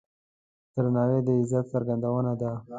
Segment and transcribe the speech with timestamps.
[0.73, 2.51] درناوی د عزت څرګندونه ده.